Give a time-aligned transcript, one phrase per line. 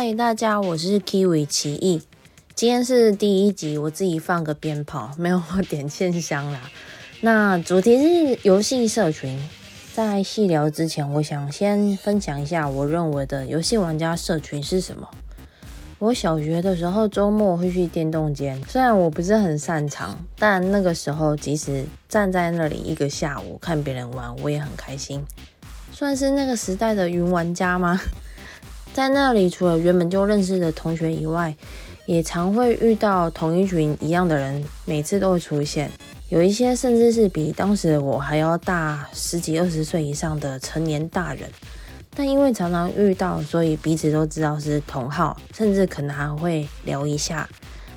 [0.00, 2.00] 嗨，大家，我是 Kiwi 奇艺。
[2.54, 6.70] 今天是第一集，我自己放个鞭炮，没有点线香啦。
[7.20, 9.36] 那主题是游戏社群。
[9.92, 15.08] 在细聊之前，我想先分享一下我认为的游戏玩家社群是什么。
[15.98, 25.26] 我小学的时候，周末会去电动间，虽然我不是很擅长，但那个时候即使站在那里一个下午看别人玩，我也很开心，
[25.90, 28.00] 算是那个时代的云玩家吗？
[28.94, 31.54] 在那里，除了原本就认识的同学以外，
[32.06, 35.90] 也常会遇到同一群一样的人，每次都会出现。
[36.30, 41.48] 有一些甚至是比当时我还要大十几二十岁以上的成年大人，
[42.14, 47.48] 但因为常常遇到，所以彼此都知道是同号，甚至可能还会聊一下。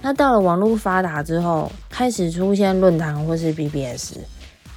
[0.02, 4.14] 那到了网络发达之后，开始出现论坛或是 BBS，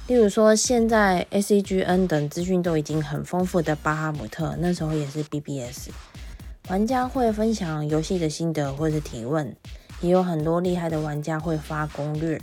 [0.07, 5.89] 例如说现在 ACGN 等资讯都已经很丰富的巴哈姆特，那时候也是 BBS。
[6.67, 9.55] 玩家会分享游戏的心得或者提问，
[10.01, 12.41] 也有很多厉害的玩家会发攻略。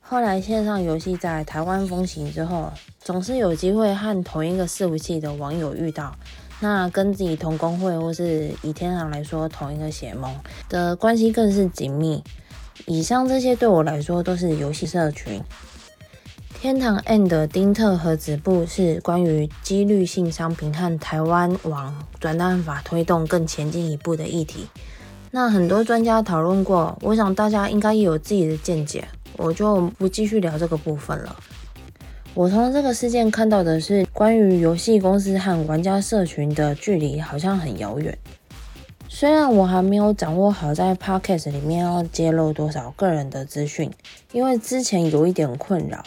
[0.00, 6.14] 后来线上游戏在台湾风行之后，总是有机会和同一个伺服器的网友遇到，
[6.60, 10.32] 那跟自己同工会或是以天堂来说同一个血盟
[10.68, 12.22] 的关系更是紧密。
[12.86, 15.42] 以上这些对我来说都是游戏社群。
[16.58, 24.66] 天堂 and 丁特盒子部是关于几率性商品和台湾往转单法推动更前进一步的议题。
[25.30, 31.36] 那很多专家讨论过，我想大家应该也有自己的见解，我就不继续聊这个部分了。
[32.32, 38.16] 我从这个事件看到的是，关于游戏公司和玩家社群的距离好像很遥远。
[39.08, 43.92] 虽然我还没有掌握好在 Podcast 里面要揭露多少个人的资讯，
[44.32, 46.02] 因为之前有一点困扰。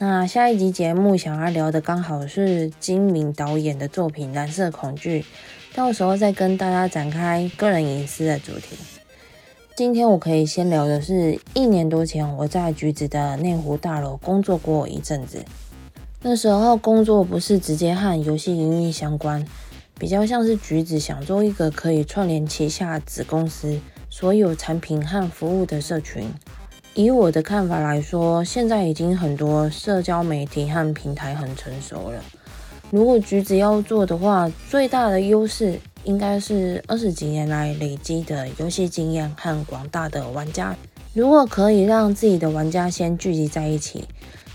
[0.00, 5.22] 那下一集节目想要聊的刚好是金明导演的作品《蓝色恐惧》，
[5.74, 8.76] 到时候再跟大家展开个人隐私的主题。
[9.74, 15.44] 今天我可以先聊的是，一年多前我在橘子的内湖大楼工作过一阵子，
[16.22, 19.44] 那时候工作不是直接和游戏营运相关，
[19.98, 26.28] 比较像是橘子想做一个可以串联旗下子公司所有产品和服务的社群。
[26.98, 32.20] 以我的看法来说，现在已经很多社交媒体和平台很成熟了。
[32.90, 40.74] 如果橘子要做的话，最大的优势应该是二十几年来累积的游戏经验和广大的玩家。
[41.14, 44.02] 如果可以让自己的玩家先聚集在一起，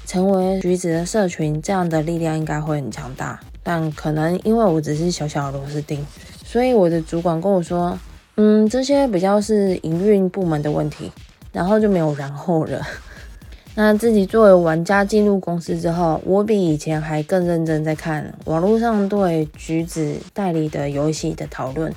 [0.06, 3.40] 成为橘子的社群，这样的力量应该会很强大。
[3.64, 6.06] 但可能因为我只是小小螺丝钉，
[6.44, 7.98] 所以我的主管跟我说
[8.36, 11.09] ：“嗯，这些比较是营运部门的问题。”
[11.53, 12.81] 然后就没有然后了。
[13.75, 21.91] 那自己作为玩家进入公司之后，我比以前还更认真在看网络上对橘子代理的游戏的讨论。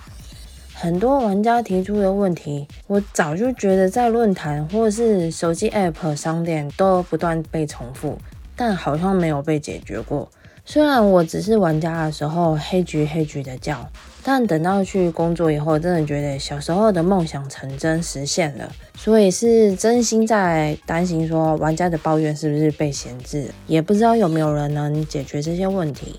[0.73, 8.19] 很多玩家提出的问题，我早就觉得在论坛或是手机 App 商店都不断被重复，
[8.55, 10.31] 但好像没有被解决过。
[10.69, 13.89] 虽然我只是玩家的时候黑橘黑橘的叫，
[14.25, 26.19] 但等到去工作以后，真的觉得小时候的梦想成真实现了，所以是真心在担心说玩家的抱怨是不是被闲置，也不知道有没有人能解决这些问题。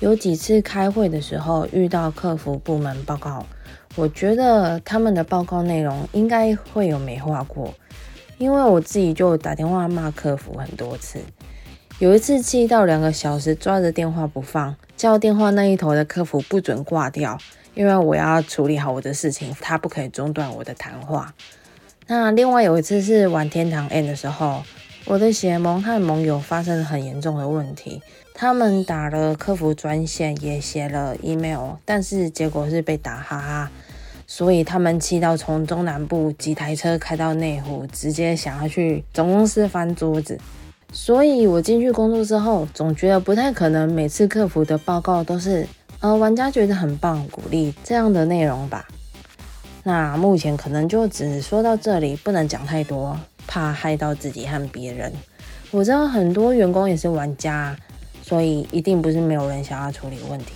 [0.00, 3.46] 有几次开会的时候遇到客服部门报告，
[3.94, 7.72] 我觉得他们的报告内容应该会有美化过，
[8.38, 11.20] 因为我自己就打电话骂客服很多次。
[12.02, 17.38] 有一次气到两个小时抓着电话不放，叫电话那一头的客服不准挂掉，
[17.76, 21.32] 因为我要处理好我的事情，他不可以中断我的谈话。
[22.08, 24.64] 那另外有一次是玩天堂 N 的时候，
[25.04, 28.02] 我的血盟和盟友发生了很严重的问题，
[28.34, 33.70] 他们打了客服专线，也写了 email，但是结果是被打哈哈，
[34.26, 40.40] 所以他们气到从中南部几台车开到内湖，直接想要去总公司翻桌子。
[40.92, 45.66] 所以我进去工作之后，总觉得不太可能每次客服的报告都是，
[46.00, 48.86] 呃，玩家觉得很棒，鼓励这样的内容吧。
[49.82, 55.12] 那目前可能就只说到这里，不能讲太多，怕害到自己和别人。
[55.70, 57.76] 我知道很多员工也是玩家，
[58.22, 60.52] 所以一定不是没有人想要处理问题。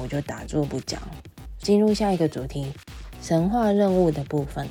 [0.00, 1.00] 我就打住不讲，
[1.58, 2.72] 进入下一个主题，
[3.22, 4.68] 神话任务的部分。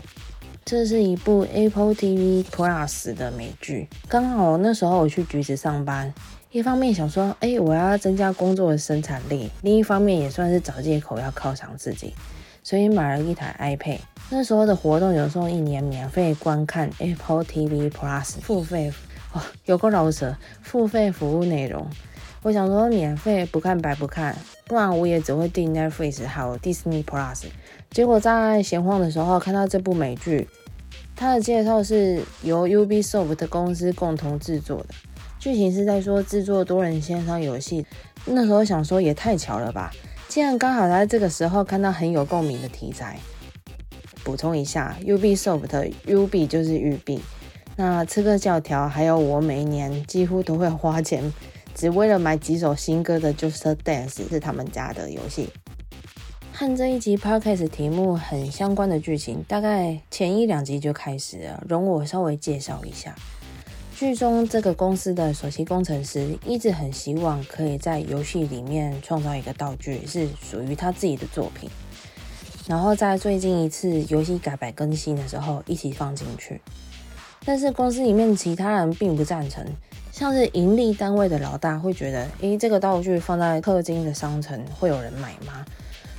[0.70, 6.14] 这是一部 Apple TV Plus 的美剧，刚好那时候我去橘子上班，
[6.52, 12.14] 一方面想说，哎，我要增加工作的生产力，另一方面也算是找借口要犒赏自己，
[12.62, 13.98] 所以买了一台 iPad。
[14.30, 18.94] 那时候的活动有送一年免费观看 Apple TV Plus 付费，
[19.34, 21.84] 哦，有个老舍付费服务内容，
[22.42, 24.34] 我想说免费不看白不看，
[24.66, 27.44] 不然我也只会订 Netflix 还有 Disney Plus。
[27.92, 30.48] 结果在闲晃的时候看到这部美剧，
[31.18, 34.88] 它的介绍是由 Ubisoft 公司共同制作的，
[35.38, 37.86] 剧情是在说制作多人线上游戏。
[38.24, 39.92] 那时候想说也太巧了吧，
[40.30, 43.20] 竟然刚好在这个时候看到很有共鸣的题材。
[44.24, 47.20] 补充一下，Ubisoft UB 就是玉币。
[47.76, 51.34] 那刺客教条还有我每一年几乎都会花钱。
[51.80, 55.48] 只为了买几首新歌的《Just Dance》是他们家的游戏。
[56.52, 61.64] 和这一集 Podcast 题目很相关的剧情，大概前一两集就开始了。
[61.70, 63.16] 容我稍微介绍一下。
[63.96, 71.70] 剧中这个公司的首席工程师一直很希望可以在游戏里面创造一个道具，是属于他自己的作品。
[72.68, 76.60] 然后在最近一次游戏改版更新的时候，一起放进去。
[77.46, 79.66] 但是公司里面其他人并不赞成。
[80.20, 85.66] 像是盈利单位的老大会觉得，诶，这个道具放在氪金的商城会有人买吗？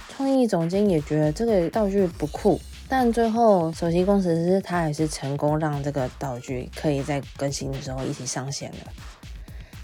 [0.08, 2.58] 创意总监也觉得这个道具不酷，
[2.88, 8.79] 但最后首席工程师他还是成功让这个道具可以在更新的时候一起上线了。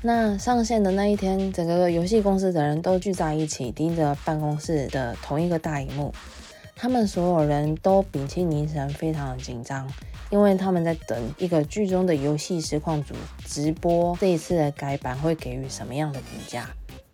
[0.00, 6.10] 那上线的那一天，整个游戏公司的人都聚在一起，盯着办公室的同一个大荧幕，
[6.74, 9.86] 他们所有人都屏气凝神，非常的紧张。
[10.30, 13.14] 因为他们在等一个剧中的游戏实况组
[13.44, 16.68] 直播这一次的改版会给予什么样的评价。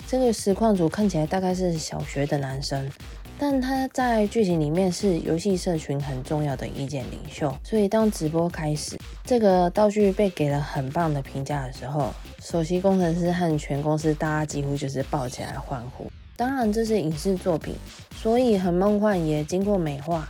[0.06, 2.90] 这个实况组看起来大概是小学的男生，
[3.38, 7.54] 但他在剧情里面是游戏社群很重要的意见领袖。
[7.62, 16.10] 所以当直播开始，这个道具被给了很棒的评价的时候，首席工程师和全公司大家几乎就是抱起来欢呼。
[16.36, 17.74] 当然这是影视作品，
[18.16, 20.28] 所以很梦幻，也经过美化。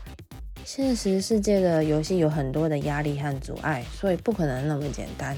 [0.64, 5.36] 现实世界的游戏有很多的压力和阻碍，所以不可能那么简单。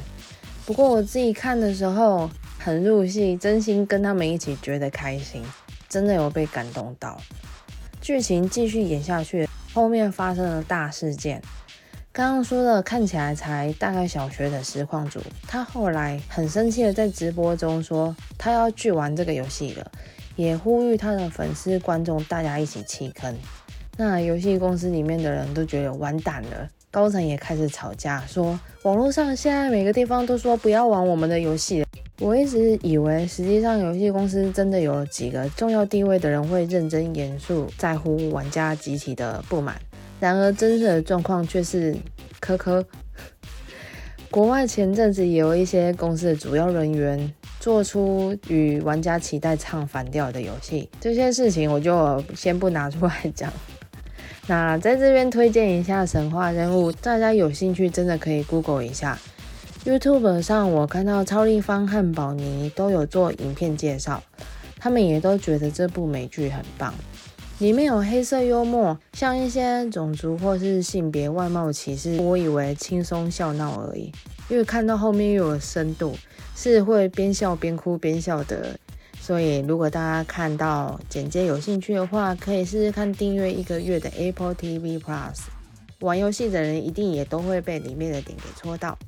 [0.66, 5.42] 不过我自己看的时候很入戏，真心跟他们一起觉得开心，
[5.88, 7.20] 真的有被感动到。
[8.00, 11.40] 剧情继续演下去，后面发生了大事件。
[12.12, 19.90] 刚刚说的看起来才大概小学的实况组，他后来很生气的在直播中说他要去玩这个游戏了，
[20.36, 23.36] 也呼吁他的粉丝观众大家一起弃坑。
[23.96, 31.84] 那游戏公司里面的人都觉得完蛋了，高层也开始吵架，说网络上现在每个地方都说不要玩我们的游戏。
[32.20, 39.76] 我一直以为，实际上游戏公司真的有几个重要地位的人会认真严肃在乎玩家集体的不满，
[40.20, 41.94] 然而真实的状况却是，
[42.40, 42.84] 科科。
[44.30, 53.52] 国外前阵子也有一些公司的主要人员做出与玩家期待唱反调的游戏，这些事情我就先不拿出来讲。
[54.46, 59.18] 那在这边推荐一下神话人物，大家有兴趣真的可以 Google 一下。
[59.86, 64.22] YouTube 上我看到超立方和宝妮都有做影片介绍，
[64.78, 66.92] 他们也都觉得这部美剧很棒，
[67.58, 74.12] 里面有黑色幽默，像一些种族或是性别外貌歧视，我以为轻松笑闹而已，
[74.48, 76.14] 因为看到后面又有深度，
[76.54, 78.78] 是会边笑边哭边笑的。
[79.26, 85.46] 所以，如果大家看到简介有兴趣的话，可以试试看订阅一个月的 Apple TV Plus。
[86.00, 88.98] 玩游戏的人一定也都会被里面的点给戳到。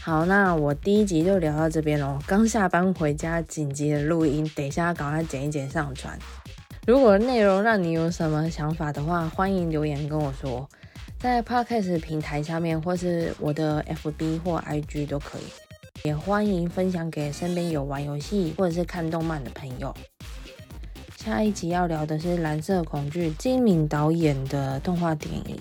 [0.00, 2.18] 好，那我第一集就聊到这边喽。
[2.26, 6.18] 刚下班回家，紧急的录音，等一下赶快剪一剪上传。
[6.84, 10.68] 如果内容让你有什么想法的话，欢迎留言跟我说，
[11.20, 15.65] 在 Podcast 平台下面，或是我的 FB 或 IG 都可以。
[16.06, 19.92] 也欢迎分享给身边有玩游戏或者是看动漫的朋友。
[21.16, 25.58] 下一集要聊的是《蓝色恐惧》，金敏导演的动画电影。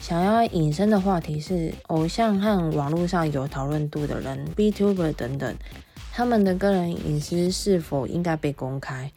[0.00, 5.52] 想要引申的话题是偶像和网络上有讨论度的人，Btuber 等等，
[6.12, 9.10] 他们的个人隐私是否应该被公开？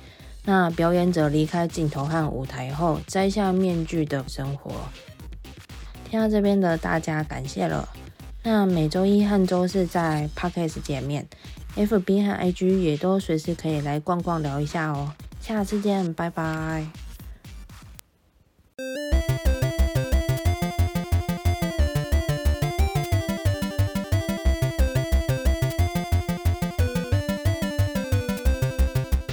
[0.45, 4.71] 那表演者离开镜头和舞台后摘下面具的生活。
[6.09, 7.87] 听到这边的大家，感谢了。
[8.47, 11.25] 那每周一和周四在 Podcast 见面
[11.75, 15.11] ，FB 和 IG 也都随时可以来逛逛聊一下哦。
[15.41, 17.04] 下次见，拜拜。